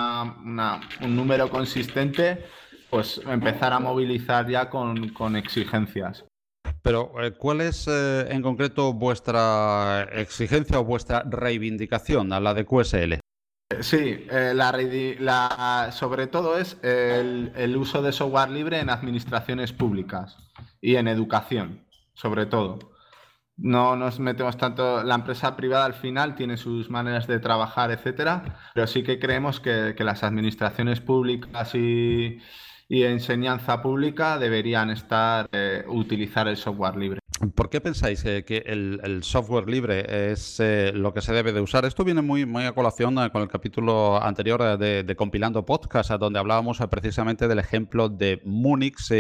número 1.09 1.51
consistente, 1.51 2.47
pues 2.89 3.21
empezar 3.27 3.73
a 3.73 3.81
movilizar 3.81 4.49
ya 4.49 4.71
con, 4.71 5.35
exigencias. 5.35 6.25
Pero, 6.83 7.13
eh, 7.23 7.33
¿cuál 7.33 7.61
es 7.61 7.87
eh, 7.89 8.27
en 8.31 8.43
concreto 8.43 8.93
vuestra 8.93 10.09
exigencia 10.13 10.81
o 10.81 10.85
vuestra 10.85 11.23
reivindicación 11.23 12.33
a 12.33 12.41
la 12.41 12.55
de 12.55 12.65
QSL? 12.65 13.21
Sí, 13.81 14.27
eh, 14.31 14.55
la, 14.55 15.91
sobre 15.93 16.27
todo 16.27 16.57
es 16.59 16.79
el, 16.83 17.77
uso 17.77 18.01
de 18.01 18.13
software 18.13 18.51
libre 18.51 18.81
en 18.81 18.89
administraciones 18.89 19.73
públicas 19.73 20.39
y 20.81 20.97
en 20.97 21.07
educación, 21.07 21.85
sobre 22.15 22.47
todo. 22.47 22.79
No 23.59 23.97
nos 23.97 24.21
metemos 24.21 24.57
tanto, 24.57 25.03
la 25.03 25.17
empresa 25.17 25.57
privada 25.57 25.85
al 25.85 25.95
final 25.95 26.35
tiene 26.37 26.57
sus 26.57 26.89
maneras 26.89 27.27
de 27.27 27.41
trabajar, 27.41 27.91
etcétera, 27.91 28.71
pero 28.73 28.87
sí 28.87 29.03
que 29.03 29.19
creemos 29.19 29.61
que, 29.61 29.95
las 29.99 30.23
administraciones 30.23 31.01
públicas 31.01 31.75
y, 31.75 32.41
enseñanza 33.05 33.83
pública 33.83 34.39
deberían 34.39 34.91
estar, 34.91 35.49
eh, 35.53 35.85
utilizar 35.89 36.49
el 36.49 36.57
software 36.57 36.97
libre. 36.97 37.21
¿Por 37.55 37.71
qué 37.71 37.81
pensáis 37.81 38.25
que 38.25 38.65
el, 38.67 39.23
software 39.23 39.69
libre 39.69 40.33
es 40.33 40.59
eh, 40.59 40.91
lo 40.93 41.15
que 41.15 41.21
se 41.21 41.33
debe 41.33 41.53
de 41.53 41.61
usar? 41.61 41.85
Esto 41.85 42.03
viene 42.03 42.21
muy, 42.21 42.45
muy 42.47 42.65
a 42.65 42.73
colación 42.73 43.17
eh, 43.19 43.31
con 43.31 43.43
el 43.43 43.49
capítulo 43.49 44.21
anterior 44.21 44.61
eh, 44.61 45.05
de, 45.05 45.17
Compilando 45.17 45.65
Podcast, 45.65 46.11
donde 46.13 46.41
hablábamos 46.41 46.79
precisamente 46.91 47.47
del 47.47 47.61
ejemplo 47.61 48.09
de 48.09 48.43
Munix 48.45 49.13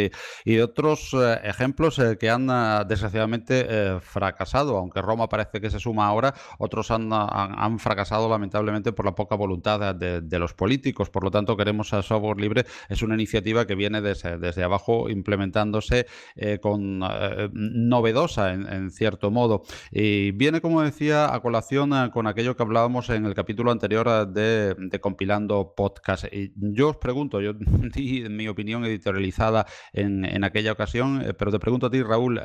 y 0.44 0.54
de 0.54 0.62
otros 0.62 1.14
ejemplos 1.44 2.00
que 2.18 2.30
han 2.30 2.48
desgraciadamente 2.88 3.98
fracasado. 4.00 4.76
Aunque 4.76 5.00
Roma 5.00 5.28
parece 5.28 5.60
que 5.60 5.70
se 5.70 5.78
suma 5.78 6.06
ahora, 6.06 6.34
otros 6.58 6.90
han, 6.90 7.78
fracasado 7.78 8.28
lamentablemente 8.28 8.92
por 8.92 9.04
la 9.04 9.14
poca 9.14 9.36
voluntad 9.36 9.94
de, 9.94 10.38
los 10.38 10.54
políticos. 10.54 11.10
Por 11.10 11.24
lo 11.24 11.30
tanto, 11.30 11.56
queremos 11.56 11.92
a 11.92 12.02
software 12.02 12.40
libre. 12.40 12.64
Es 12.88 13.02
una 13.02 13.14
iniciativa 13.14 13.66
que 13.66 13.74
viene 13.74 14.00
desde, 14.00 14.38
desde 14.38 14.64
abajo 14.64 15.08
implementándose 15.08 16.06
con 16.60 17.00
novedades 17.52 18.07
en, 18.52 18.90
cierto 18.90 19.30
modo. 19.30 19.62
Y 19.90 20.32
viene, 20.32 20.60
como 20.60 20.82
decía, 20.82 21.34
a 21.34 21.40
colación 21.40 21.92
eh, 21.92 22.10
con 22.12 22.26
aquello 22.26 22.56
que 22.56 22.62
hablábamos 22.62 23.10
en 23.10 23.26
el 23.26 23.34
capítulo 23.34 23.70
anterior 23.70 24.06
eh, 24.36 24.74
de, 24.76 25.00
Compilando 25.00 25.74
Podcast. 25.76 26.24
Y 26.32 26.52
yo 26.56 26.90
os 26.90 26.96
pregunto, 26.96 27.40
yo 27.40 27.52
di 27.94 28.28
mi 28.28 28.48
opinión 28.48 28.84
editorializada 28.84 29.66
en, 29.92 30.44
aquella 30.44 30.72
ocasión, 30.72 31.22
eh, 31.22 31.34
pero 31.34 31.50
te 31.50 31.58
pregunto 31.58 31.86
a 31.86 31.90
ti, 31.90 32.02
Raúl, 32.02 32.40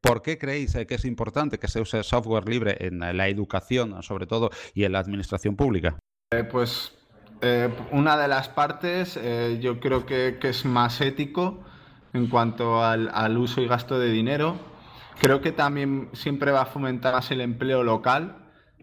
¿por 0.00 0.22
qué 0.22 0.38
creéis 0.38 0.74
que 0.86 0.94
es 0.94 1.04
importante 1.04 1.58
que 1.58 1.68
se 1.68 1.80
use 1.80 2.02
software 2.02 2.48
libre 2.48 2.76
en 2.80 3.00
la 3.00 3.28
educación, 3.28 4.02
sobre 4.02 4.26
todo, 4.26 4.50
y 4.74 4.84
en 4.84 4.92
la 4.92 4.98
administración 5.00 5.56
pública? 5.56 5.98
pues 6.50 6.92
una 7.90 8.16
de 8.16 8.28
las 8.28 8.48
partes 8.48 9.18
yo 9.60 9.80
creo 9.80 10.06
que, 10.06 10.38
es 10.42 10.64
más 10.64 11.00
ético 11.00 11.60
en 12.12 12.26
cuanto 12.28 12.82
al, 12.82 13.10
al, 13.12 13.36
uso 13.38 13.60
y 13.60 13.66
gasto 13.66 13.98
de 13.98 14.10
dinero. 14.10 14.69
Creo 15.20 15.42
que 15.42 15.52
también 15.52 16.08
siempre 16.14 16.50
va 16.50 16.62
a 16.62 16.66
fomentar 16.66 17.12
más 17.12 17.30
el 17.30 17.42
empleo 17.42 17.82
local, 17.82 18.38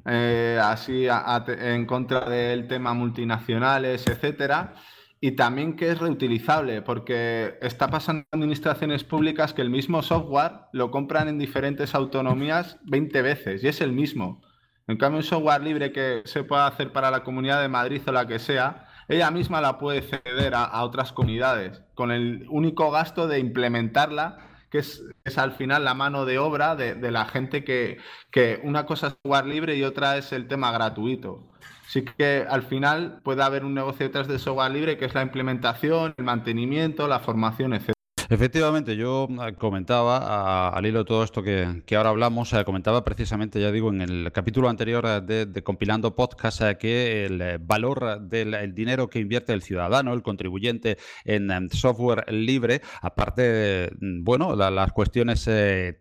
eh, 0.06 0.60
así 0.62 1.08
en 1.48 1.88
contra 1.88 2.30
del 2.30 2.68
tema 2.68 2.94
multinacionales, 2.94 4.06
etcétera. 4.06 4.76
Y 5.20 5.32
también 5.32 5.76
que 5.76 5.90
es 5.90 5.98
reutilizable, 5.98 6.84
porque 6.84 7.58
está 7.64 7.88
pasando 7.88 8.24
en 8.32 8.40
administraciones 8.40 9.04
públicas 9.04 9.52
que 9.52 9.64
el 9.64 9.72
mismo 9.72 10.04
software 10.04 10.52
lo 10.74 10.92
compran 10.92 11.28
en 11.28 11.40
diferentes 11.40 11.96
autonomías 11.96 12.78
20 12.84 13.20
veces 13.24 13.64
y 13.64 13.68
es 13.70 13.82
el 13.82 13.92
mismo. 13.92 14.44
En 14.86 14.98
cambio, 14.98 15.18
un 15.18 15.24
software 15.24 15.64
libre 15.64 15.92
que 15.92 16.22
se 16.26 16.44
pueda 16.44 16.68
hacer 16.68 16.92
para 16.92 17.10
la 17.10 17.24
comunidad 17.24 17.64
de 17.64 17.68
Madrid 17.68 18.04
o 18.06 18.12
la 18.12 18.28
que 18.28 18.38
sea, 18.38 18.86
ella 19.08 19.32
misma 19.32 19.60
la 19.60 19.80
puede 19.80 20.04
ceder 20.04 20.54
a, 20.54 20.66
a 20.66 20.84
otras 20.84 21.14
comunidades, 21.14 21.82
con 21.96 22.12
el 22.12 22.46
único 22.48 22.92
gasto 22.92 23.28
de 23.28 23.40
implementarla 23.40 24.47
que 24.70 24.80
es, 24.80 25.04
al 25.38 25.54
final 25.54 25.86
la 25.86 25.94
mano 25.94 26.26
de 26.26 26.40
obra 26.40 26.76
de, 26.76 27.12
la 27.12 27.26
gente 27.26 27.64
que, 27.64 27.98
que, 28.32 28.60
una 28.64 28.86
cosa 28.86 29.08
es 29.08 29.16
jugar 29.24 29.46
libre 29.46 29.76
y 29.76 29.84
otra 29.84 30.18
es 30.18 30.32
el 30.32 30.48
tema 30.48 30.72
gratuito. 30.72 31.48
Sí 31.88 32.04
que 32.04 32.46
al 32.50 32.64
final 32.64 33.22
puede 33.24 33.44
haber 33.44 33.64
un 33.64 33.74
negocio 33.74 34.06
detrás 34.06 34.28
de 34.28 34.40
software 34.40 34.72
libre 34.72 34.98
que 34.98 35.06
es 35.06 35.14
la 35.14 35.22
implementación, 35.22 36.14
el 36.18 36.24
mantenimiento, 36.26 37.08
la 37.08 37.20
formación, 37.20 37.74
etc. 37.74 37.97
Efectivamente, 38.30 38.98
yo 38.98 39.30
eh, 39.30 39.54
comentaba, 39.54 40.70
al 40.70 40.86
hilo 40.86 41.00
de 41.00 41.06
todo 41.06 41.24
esto 41.24 41.42
que, 41.42 41.82
ahora 41.96 42.10
hablamos, 42.10 42.52
eh, 42.52 42.66
comentaba 42.66 43.06
precisamente, 43.06 43.62
ya 43.62 43.72
digo, 43.72 43.90
en 43.90 44.02
el 44.02 44.32
capítulo 44.34 44.68
anterior 44.68 45.06
eh, 45.08 45.46
de, 45.46 45.64
Compilando 45.64 46.14
Podcast, 46.14 46.62
que 46.78 47.26
el 47.26 47.58
valor 47.60 48.20
del 48.22 48.76
dinero 48.76 49.10
que 49.10 49.20
invierte 49.20 49.54
el 49.54 49.62
ciudadano, 49.62 50.14
el 50.14 50.24
contribuyente 50.24 50.98
en, 51.24 51.70
software 51.72 52.26
libre, 52.30 52.82
aparte 53.02 53.92
mm, 53.98 54.24
bueno, 54.26 54.56
las 54.56 54.92
cuestiones 54.92 55.50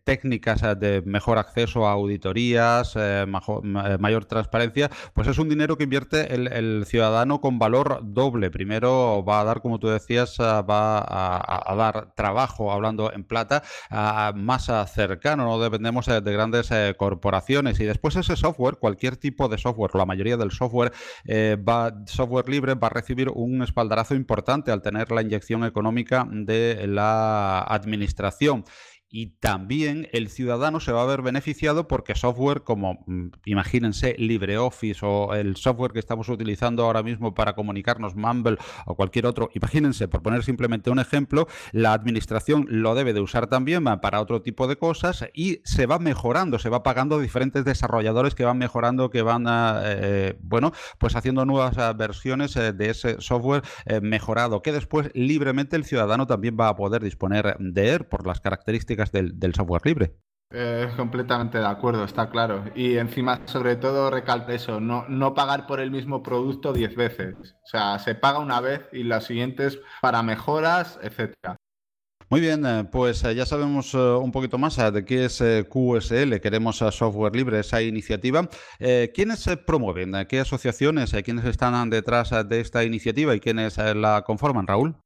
técnicas 0.04 0.62
de 0.80 1.02
mejor 1.02 1.38
acceso 1.38 1.86
a 1.86 1.92
auditorías, 1.92 2.96
mayor 3.26 4.24
transparencia, 4.24 4.90
pues 5.14 5.28
es 5.28 5.38
un 5.38 5.48
dinero 5.48 5.76
que 5.76 5.84
invierte 5.84 6.34
el, 6.34 6.84
ciudadano 6.86 7.40
con 7.40 7.58
valor 7.58 8.00
doble. 8.02 8.50
Primero 8.50 9.24
va 9.24 9.40
a 9.40 9.44
dar, 9.44 9.60
como 9.60 9.78
tú 9.78 9.88
decías, 9.88 10.36
va 10.40 11.04
a 11.06 11.74
dar 11.76 12.15
trabajo, 12.16 12.72
hablando 12.72 13.12
en 13.12 13.22
plata, 13.22 13.62
más 14.34 14.68
cercano, 14.92 15.44
no 15.44 15.60
dependemos 15.60 16.08
eh, 16.08 16.20
de 16.20 16.32
grandes 16.32 16.70
eh, 16.70 16.94
corporaciones. 16.96 17.78
Y 17.78 17.84
después 17.84 18.16
ese 18.16 18.34
software, 18.34 18.76
cualquier 18.76 19.16
tipo 19.16 19.48
de 19.48 19.58
software, 19.58 19.94
la 19.94 20.06
mayoría 20.06 20.36
del 20.36 20.50
software, 20.50 20.92
eh, 21.26 21.56
va, 21.56 21.92
software 22.06 22.48
libre 22.48 22.74
va 22.74 22.88
a 22.88 22.90
recibir 22.90 23.28
un 23.28 23.62
espaldarazo 23.62 24.14
importante 24.14 24.72
al 24.72 24.82
tener 24.82 25.12
la 25.12 25.22
inyección 25.22 25.64
económica 25.64 26.26
de 26.28 26.86
la 26.86 27.60
administración 27.60 28.64
y 29.08 29.38
también 29.38 30.08
el 30.12 30.28
ciudadano 30.28 30.80
se 30.80 30.92
va 30.92 31.02
a 31.02 31.06
ver 31.06 31.22
beneficiado 31.22 31.86
porque 31.88 32.14
software 32.14 32.62
como, 32.62 33.04
mm, 33.06 33.28
imagínense, 33.44 34.14
LibreOffice 34.18 35.04
o 35.04 35.34
el 35.34 35.56
software 35.56 35.92
que 35.92 35.98
estamos 35.98 36.28
utilizando 36.28 36.84
ahora 36.84 37.02
mismo 37.02 37.34
para 37.34 37.54
comunicarnos, 37.54 38.16
Mumble 38.16 38.58
o 38.86 38.96
cualquier 38.96 39.26
otro, 39.26 39.50
imagínense, 39.54 40.08
por 40.08 40.22
poner 40.22 40.42
simplemente 40.42 40.90
un 40.90 40.98
ejemplo, 40.98 41.46
la 41.72 41.92
administración 41.92 42.66
lo 42.68 42.94
debe 42.94 43.12
de 43.12 43.20
usar 43.20 43.46
también 43.46 43.84
para 44.00 44.20
otro 44.20 44.42
tipo 44.42 44.66
de 44.66 44.76
cosas 44.76 45.26
y 45.34 45.60
se 45.64 45.86
va 45.86 45.98
mejorando, 45.98 46.58
se 46.58 46.68
va 46.68 46.82
pagando 46.82 47.20
diferentes 47.20 47.64
desarrolladores 47.64 48.34
que 48.34 48.44
van 48.44 48.58
mejorando, 48.58 49.10
que 49.10 49.22
van, 49.22 49.46
eh, 49.48 50.36
bueno, 50.40 50.72
pues 50.98 51.14
haciendo 51.14 51.44
nuevas 51.44 51.76
eh, 51.76 51.92
versiones 51.96 52.56
eh, 52.56 52.72
de 52.72 52.90
ese 52.90 53.20
software 53.20 53.62
mejorado, 54.02 54.62
que 54.62 54.72
después 54.72 55.10
libremente 55.14 55.76
el 55.76 55.84
ciudadano 55.84 56.26
también 56.26 56.56
va 56.58 56.68
a 56.68 56.76
poder 56.76 57.02
disponer 57.02 57.56
de 57.58 57.94
él 57.94 58.04
por 58.04 58.26
las 58.26 58.40
características 58.40 58.95
del, 59.12 59.54
software 59.54 59.82
libre. 59.84 60.16
Eh, 60.52 60.88
completamente 60.96 61.58
de 61.58 61.66
acuerdo, 61.66 62.04
está 62.04 62.30
claro. 62.30 62.64
Y 62.74 62.96
encima, 62.96 63.40
sobre 63.46 63.76
todo, 63.76 64.10
recalco 64.10 64.52
eso, 64.52 64.80
no, 64.80 65.04
no 65.08 65.34
pagar 65.34 65.66
por 65.66 65.80
el 65.80 65.90
mismo 65.90 66.22
producto 66.22 66.72
10 66.72 66.94
veces. 66.94 67.34
O 67.64 67.66
sea, 67.66 67.98
se 67.98 68.14
paga 68.14 68.38
una 68.38 68.60
vez 68.60 68.82
y 68.92 69.02
las 69.02 69.24
siguientes 69.24 69.80
para 70.00 70.22
mejoras, 70.22 70.98
etcétera. 71.02 71.56
Muy 72.28 72.40
bien, 72.40 72.64
eh, 72.66 72.84
pues 72.90 73.22
eh, 73.24 73.34
ya 73.34 73.46
sabemos 73.46 73.94
un 73.94 74.32
poquito 74.32 74.58
más 74.58 74.76
de 74.76 75.04
qué 75.04 75.26
es 75.26 75.42
QSL, 75.68 76.40
queremos 76.40 76.76
software 76.78 77.34
libre, 77.34 77.60
esa 77.60 77.82
iniciativa. 77.82 78.48
¿Quiénes 78.78 79.48
promueven? 79.66 80.26
¿Qué 80.28 80.40
asociaciones? 80.40 81.12
¿Quiénes 81.24 81.44
están 81.44 81.90
detrás 81.90 82.30
de 82.48 82.60
esta 82.60 82.84
iniciativa 82.84 83.34
y 83.34 83.40
quiénes 83.40 83.78
la 83.78 84.22
conforman, 84.22 84.66
Raúl? 84.66 84.96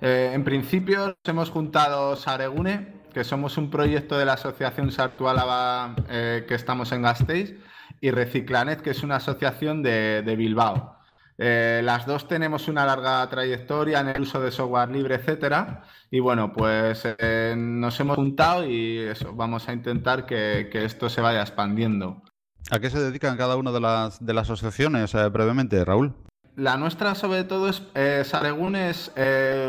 en 0.00 0.44
principio 0.44 1.06
nos 1.06 1.16
hemos 1.26 1.50
juntado 1.50 2.14
Saregune, 2.14 2.99
que 3.12 3.24
somos 3.24 3.58
un 3.58 3.70
proyecto 3.70 4.18
de 4.18 4.24
la 4.24 4.34
Asociación 4.34 4.90
Sartuálava 4.92 5.94
eh, 6.08 6.44
que 6.46 6.54
estamos 6.54 6.92
en 6.92 7.02
Gasteiz, 7.02 7.56
y 8.00 8.10
Reciclanet, 8.10 8.80
que 8.80 8.90
es 8.90 9.02
una 9.02 9.16
asociación 9.16 9.82
de, 9.82 10.34
Bilbao. 10.36 10.96
Eh, 11.36 11.80
las 11.84 12.06
dos 12.06 12.28
tenemos 12.28 12.68
una 12.68 12.86
larga 12.86 13.28
trayectoria 13.28 14.00
en 14.00 14.08
el 14.08 14.22
uso 14.22 14.40
de 14.40 14.50
software 14.50 14.90
libre, 14.90 15.16
etcétera. 15.16 15.84
Y 16.10 16.20
bueno, 16.20 16.52
pues 16.52 17.02
eh, 17.18 17.54
nos 17.56 17.98
hemos 18.00 18.16
juntado 18.16 18.66
y 18.66 18.98
eso, 18.98 19.34
vamos 19.34 19.68
a 19.68 19.72
intentar 19.72 20.26
que, 20.26 20.68
esto 20.72 21.08
se 21.08 21.20
vaya 21.20 21.40
expandiendo. 21.40 22.22
¿A 22.70 22.78
qué 22.78 22.90
se 22.90 23.00
dedican 23.00 23.36
cada 23.36 23.56
una 23.56 23.72
de 23.72 23.80
las, 23.80 24.24
de 24.24 24.34
las 24.34 24.48
asociaciones 24.50 25.12
brevemente, 25.32 25.84
Raúl? 25.84 26.14
La 26.56 26.76
nuestra, 26.76 27.14
sobre 27.14 27.44
todo, 27.44 27.68
es, 27.68 27.82
Saregún 28.28 28.76
es 28.76 29.12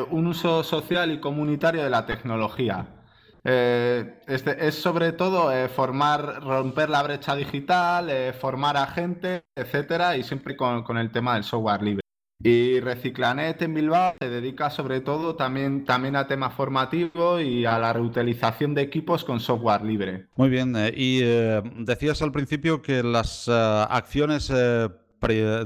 un 0.10 0.28
uso 0.28 0.64
social 0.64 1.12
y 1.12 1.20
comunitario 1.20 1.84
de 1.84 1.90
la 1.90 2.06
tecnología. 2.06 3.01
Eh, 3.44 4.22
este, 4.28 4.68
es 4.68 4.76
sobre 4.76 5.14
todo 5.14 5.52
eh, 5.52 5.68
formar, 5.68 6.44
romper 6.44 6.90
la 6.90 7.02
brecha 7.02 7.36
digital, 7.36 8.10
eh, 8.10 8.34
formar 8.34 8.78
a 8.78 8.88
gente, 8.88 9.44
etcétera, 9.56 10.16
y 10.16 10.24
siempre 10.24 10.56
con, 10.56 10.98
el 10.98 11.12
tema 11.12 11.36
del 11.36 11.44
software 11.44 11.82
libre. 11.82 12.02
Y 12.44 12.80
Reciclanet 12.80 13.62
en 13.62 13.76
Bilbao 13.76 14.16
se 14.20 14.30
dedica 14.30 14.72
sobre 14.72 15.02
todo 15.02 15.36
también, 15.36 15.86
también 15.86 16.16
a 16.16 16.26
tema 16.26 16.50
formativo 16.50 17.40
y 17.40 17.66
a 17.66 17.78
la 17.78 17.94
reutilización 17.94 18.74
de 18.74 18.82
equipos 18.82 19.24
con 19.24 19.40
software 19.40 19.84
libre. 19.84 20.26
Muy 20.36 20.50
bien, 20.50 20.76
y 20.96 21.20
decías 21.20 22.20
al 22.24 22.32
principio 22.32 22.82
que 22.82 23.04
las 23.04 23.48
acciones 23.48 24.52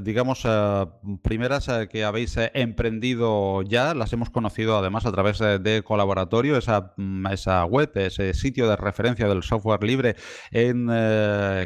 digamos, 0.01 0.41
eh, 0.43 0.85
primeras 1.21 1.69
eh, 1.69 1.87
que 1.89 2.03
habéis 2.03 2.35
eh, 2.37 2.51
emprendido 2.53 3.61
ya, 3.61 3.93
las 3.93 4.11
hemos 4.11 4.29
conocido 4.29 4.77
además 4.77 5.05
a 5.05 5.11
través 5.11 5.39
de 5.39 5.81
Colaboratorio, 5.83 6.57
esa, 6.57 6.93
mm, 6.97 7.27
esa 7.27 7.63
web, 7.65 7.91
ese 7.95 8.33
sitio 8.33 8.69
de 8.69 8.75
referencia 8.75 9.27
del 9.27 9.43
software 9.43 9.83
libre 9.83 10.15
en 10.51 10.87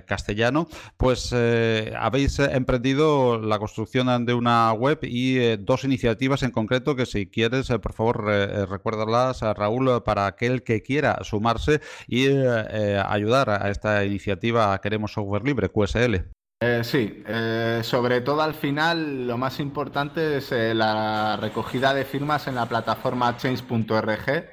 castellano, 0.06 0.67
pues 0.97 1.34
habéis 1.34 2.39
emprendido 2.39 3.39
la 3.39 3.60
construcción 3.60 4.25
de 4.25 4.34
una 4.34 4.71
web 4.73 4.99
y 5.04 5.58
dos 5.58 5.84
iniciativas 5.84 6.43
en 6.43 6.52
concreto 6.52 6.95
que 6.95 7.06
si 7.06 7.28
quieres, 7.28 7.69
por 7.69 7.93
favor, 7.93 8.25
recuérdalas 8.69 9.43
a 9.43 9.54
Raúl 9.54 10.04
para 10.04 10.28
aquel 10.28 10.63
que 10.63 10.82
quiera 10.82 11.19
sumarse 11.23 11.82
y 12.08 12.28
ayudar 12.28 13.49
a 13.49 13.69
esta 13.69 14.06
iniciativa 14.06 14.80
Queremos 14.82 15.13
Software 15.13 15.43
Libre, 15.43 15.69
QSL. 15.69 16.38
Eh, 16.62 16.84
sí, 16.84 17.24
eh, 17.26 17.80
sobre 17.86 18.19
todo 18.19 18.41
al 18.41 18.54
final 18.54 19.26
lo 19.26 19.38
más 19.38 19.62
importante 19.62 20.38
es 20.38 20.52
eh, 20.52 20.74
la 20.74 21.38
recogida 21.38 21.93
de 21.93 22.04
firmas 22.04 22.48
en 22.48 22.56
la 22.56 22.65
plataforma 22.65 23.38
change.org. 23.38 24.50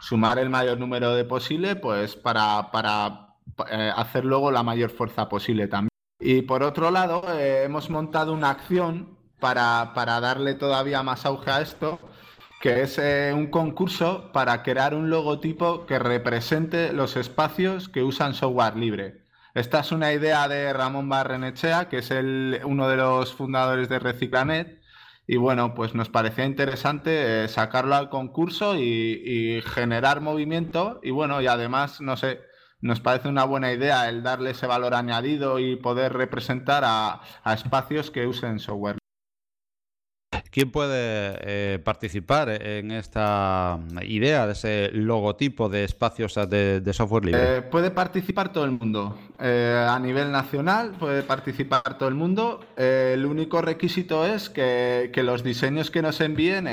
sumar 0.00 0.40
el 0.40 0.50
mayor 0.50 0.80
número 0.80 1.14
de 1.14 1.24
posible, 1.24 1.76
pues 1.76 2.16
para, 2.16 2.72
para 2.72 3.36
eh, 3.70 3.92
hacer 3.94 4.24
luego 4.24 4.50
la 4.50 4.64
mayor 4.64 4.90
fuerza 4.90 5.28
posible 5.28 5.68
también. 5.68 5.90
Y 6.18 6.42
por 6.42 6.64
otro 6.64 6.90
lado, 6.90 7.22
hemos 7.38 7.88
montado 7.88 8.32
una 8.32 8.50
acción 8.50 9.16
para, 9.38 9.92
para, 9.94 10.20
darle 10.20 10.54
todavía 10.54 11.04
más 11.04 11.24
auge 11.24 11.50
a 11.52 11.60
esto, 11.60 12.00
que 12.60 12.82
es 12.82 12.98
un 13.32 13.46
concurso 13.48 14.32
para 14.32 14.62
crear 14.62 14.94
un 14.94 15.10
logotipo 15.10 15.86
que 15.86 15.98
represente 15.98 16.92
los 16.92 17.16
espacios 17.16 17.88
que 17.88 18.02
usan 18.02 18.34
software 18.34 18.76
libre. 18.76 19.23
Esta 19.54 19.80
es 19.80 19.92
una 19.92 20.12
idea 20.12 20.48
de 20.48 20.72
Ramón 20.72 21.08
Barrenechea, 21.08 21.88
que 21.88 21.98
es 21.98 22.10
el, 22.10 22.60
uno 22.64 22.88
de 22.88 22.96
los 22.96 23.34
fundadores 23.34 23.88
de 23.88 24.00
Reciclanet, 24.00 24.80
y 25.28 25.36
bueno, 25.36 25.74
pues 25.74 25.94
nos 25.94 26.08
parecía 26.08 26.44
interesante 26.44 27.44
eh, 27.44 27.48
sacarlo 27.48 27.94
al 27.94 28.10
concurso 28.10 28.76
y, 28.76 29.62
generar 29.64 30.20
movimiento 30.20 31.00
y 31.04 31.10
bueno, 31.12 31.40
y 31.40 31.46
además, 31.46 32.00
no 32.00 32.16
sé, 32.16 32.40
nos 32.80 33.00
parece 33.00 33.28
una 33.28 33.44
buena 33.44 33.72
idea 33.72 34.08
el 34.08 34.24
darle 34.24 34.50
ese 34.50 34.66
valor 34.66 34.94
añadido 34.94 35.60
y 35.60 35.76
poder 35.76 36.12
representar 36.14 36.82
a 36.84 37.20
espacios 37.54 38.10
que 38.10 38.26
usen 38.26 38.58
software. 38.58 39.03
¿Quién 40.54 40.70
puede 40.70 41.36
eh, 41.40 41.80
participar 41.80 42.48
en 42.48 42.92
esta 42.92 43.76
idea 44.02 44.46
de 44.46 44.52
ese 44.52 44.88
logotipo 44.92 45.68
de 45.68 45.82
espacios 45.82 46.36
de, 46.48 46.92
software 46.92 47.24
libre? 47.24 47.56
Eh, 47.56 47.62
puede 47.62 47.90
participar 47.90 48.52
todo 48.52 48.64
el 48.64 48.70
mundo. 48.70 49.18
Eh, 49.40 49.84
a 49.84 49.98
nivel 49.98 50.30
nacional 50.30 50.92
puede 50.92 51.24
participar 51.24 51.98
todo 51.98 52.08
el 52.08 52.14
mundo. 52.14 52.60
el 52.76 53.26
único 53.26 53.62
requisito 53.62 54.24
es 54.24 54.48
que, 54.48 55.10
que, 55.12 55.24
los 55.24 55.42
diseños 55.42 55.90
que 55.90 56.02
nos 56.02 56.20
envíen 56.20 56.66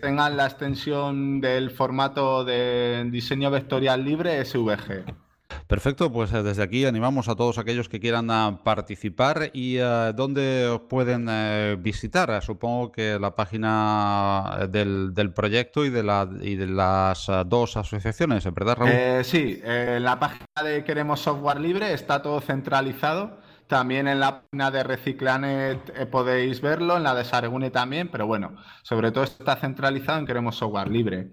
tengan 0.00 0.36
la 0.36 0.46
extensión 0.46 1.40
del 1.40 1.70
formato 1.70 2.44
de 2.44 3.04
diseño 3.10 3.50
vectorial 3.50 4.04
libre 4.04 4.44
SVG. 4.44 5.23
Perfecto, 5.66 6.12
pues 6.12 6.32
eh, 6.32 6.42
desde 6.42 6.62
aquí 6.62 6.84
animamos 6.84 7.28
a 7.28 7.36
todos 7.36 7.58
aquellos 7.58 7.88
que 7.88 8.00
quieran 8.00 8.30
ah, 8.30 8.60
participar 8.64 9.50
y 9.52 9.78
uh, 9.78 10.12
dónde 10.14 10.80
pueden 10.88 11.26
eh, 11.30 11.76
visitar. 11.78 12.42
Supongo 12.42 12.92
que 12.92 13.18
la 13.18 13.34
página 13.34 14.66
del, 14.68 15.32
proyecto 15.34 15.84
y 15.84 15.90
de, 15.90 16.02
la, 16.02 16.28
y 16.40 16.56
de 16.56 16.66
las 16.66 17.28
ah, 17.28 17.44
dos 17.44 17.76
asociaciones, 17.76 18.44
¿verdad, 18.52 18.76
Raúl? 18.78 19.24
sí, 19.24 19.60
en 19.64 20.02
la 20.02 20.18
página 20.18 20.46
de 20.64 20.84
Queremos 20.84 21.20
Software 21.20 21.60
Libre 21.60 21.92
está 21.92 22.22
todo 22.22 22.40
centralizado. 22.40 23.42
También 23.66 24.08
en 24.08 24.20
la 24.20 24.42
página 24.42 24.70
de 24.70 24.82
Reciclanet 24.82 26.10
podéis 26.10 26.60
verlo, 26.60 26.98
en 26.98 27.02
la 27.02 27.14
de 27.14 27.24
Saregune 27.24 27.70
también, 27.70 28.08
pero 28.08 28.26
bueno, 28.26 28.56
sobre 28.82 29.10
todo 29.10 29.24
está 29.24 29.56
centralizado 29.56 30.18
en 30.18 30.26
Queremos 30.26 30.56
Software 30.56 30.90
Libre. 30.90 31.30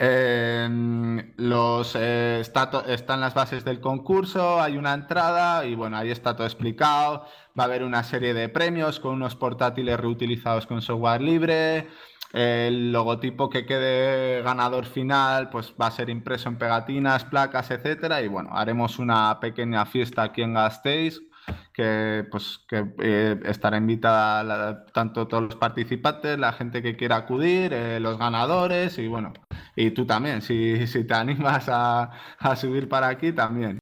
Eh, 0.00 1.32
los, 1.36 1.96
están 1.96 3.20
las 3.20 3.34
bases 3.34 3.64
del 3.64 3.80
concurso, 3.80 4.60
hay 4.60 4.76
una 4.76 4.94
entrada 4.94 5.66
y 5.66 5.74
bueno, 5.74 5.96
ahí 5.96 6.10
está 6.10 6.36
todo 6.36 6.46
explicado. 6.46 7.24
Va 7.58 7.64
a 7.64 7.66
haber 7.66 7.82
una 7.82 8.04
serie 8.04 8.34
de 8.34 8.48
premios 8.48 9.00
con 9.00 9.14
unos 9.14 9.34
portátiles 9.34 9.98
reutilizados 9.98 10.66
con 10.66 10.82
software 10.82 11.20
libre. 11.20 11.88
El 12.32 12.92
logotipo 12.92 13.48
que 13.48 13.64
quede 13.64 14.42
ganador 14.42 14.84
final 14.84 15.48
pues 15.50 15.74
va 15.80 15.86
a 15.86 15.90
ser 15.90 16.10
impreso 16.10 16.48
en 16.48 16.58
pegatinas, 16.58 17.24
placas, 17.24 17.70
etcétera. 17.70 18.22
Y 18.22 18.28
bueno, 18.28 18.50
haremos 18.52 18.98
una 18.98 19.40
pequeña 19.40 19.86
fiesta 19.86 20.22
aquí 20.22 20.42
en 20.42 20.54
Gasteiz 20.54 21.20
que, 21.72 22.26
pues, 22.30 22.64
que 22.68 22.84
eh, 23.02 23.38
estará 23.44 23.76
invitada 23.76 24.84
tanto 24.92 25.28
todos 25.28 25.44
los 25.44 25.56
participantes, 25.56 26.38
la 26.38 26.52
gente 26.52 26.82
que 26.82 26.96
quiera 26.96 27.16
acudir, 27.16 27.72
eh, 27.72 28.00
los 28.00 28.18
ganadores 28.18 28.98
y 28.98 29.06
bueno, 29.06 29.32
y 29.76 29.90
tú 29.92 30.06
también, 30.06 30.42
si, 30.42 30.86
si 30.86 31.04
te 31.04 31.14
animas 31.14 31.68
a, 31.68 32.10
subir 32.56 32.88
para 32.88 33.08
aquí 33.08 33.32
también. 33.32 33.78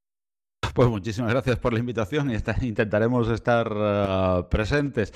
Pues 0.75 0.89
muchísimas 0.91 1.31
gracias 1.31 1.59
por 1.59 1.73
la 1.73 1.79
invitación 1.79 2.31
y 2.31 2.67
intentaremos 2.67 3.31
estar 3.31 3.73
eh, 3.75 4.43
presentes. 4.51 5.13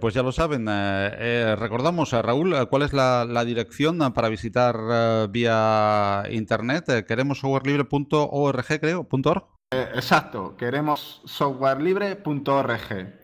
pues 0.00 0.14
ya 0.14 0.22
lo 0.24 0.32
saben, 0.32 0.66
recordamos 0.66 2.12
a 2.12 2.22
Raúl 2.22 2.56
cuál 2.68 2.82
es 2.82 2.92
la, 2.92 3.44
dirección 3.44 3.98
para 4.12 4.28
visitar 4.28 5.30
vía 5.30 6.24
internet. 6.30 7.06
Queremos 7.06 7.38
softwarelibre.org, 7.38 8.80
creo, 8.80 9.06
.org. 9.08 9.59
Eh, 9.72 9.88
exacto, 9.94 10.56
queremos 10.56 11.22
softwarelibre.org. 11.24 13.14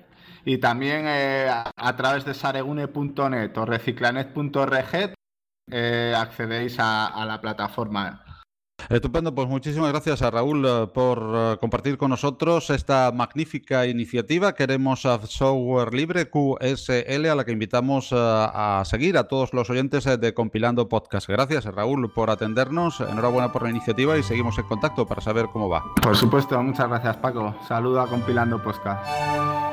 Y 0.44 0.58
también 0.58 1.06
eh, 1.08 1.48
a, 1.50 1.96
través 1.96 2.24
de 2.24 2.34
saregune.net 2.34 3.56
o 3.58 3.66
reciclanet.org 3.66 5.14
eh, 5.68 6.14
accedéis 6.16 6.76
a 6.78 7.24
la 7.26 7.40
plataforma. 7.40 8.25
Estupendo, 8.88 9.34
pues 9.34 9.48
muchísimas 9.48 9.90
gracias 9.90 10.22
a 10.22 10.30
Raúl 10.30 10.64
eh, 10.64 10.86
por 10.92 11.18
eh, 11.34 11.56
compartir 11.58 11.98
con 11.98 12.10
nosotros 12.10 12.70
esta 12.70 13.10
magnífica 13.12 13.86
iniciativa. 13.86 14.54
Queremos 14.54 15.04
a 15.06 15.18
Software 15.26 15.92
Libre 15.92 16.30
QSL, 16.30 17.26
a 17.26 17.34
la 17.34 17.44
que 17.44 17.52
invitamos 17.52 18.12
eh, 18.12 18.16
a 18.16 18.82
seguir 18.86 19.18
a 19.18 19.24
todos 19.24 19.52
los 19.54 19.70
oyentes 19.70 20.04
de 20.04 20.34
Compilando 20.34 20.88
Podcast. 20.88 21.28
Gracias, 21.28 21.64
Raúl, 21.64 22.12
por 22.12 22.30
atendernos. 22.30 23.00
Enhorabuena 23.00 23.50
por 23.50 23.64
la 23.64 23.70
iniciativa 23.70 24.16
y 24.18 24.22
seguimos 24.22 24.56
en 24.58 24.66
contacto 24.66 25.04
para 25.04 25.20
saber 25.20 25.46
cómo 25.52 25.68
va. 25.68 25.82
Por 26.00 26.16
supuesto, 26.16 26.62
muchas 26.62 26.88
gracias, 26.88 27.16
Paco. 27.16 27.56
Saludo 27.66 28.00
a 28.00 28.06
Compilando 28.06 28.62
Podcast. 28.62 29.65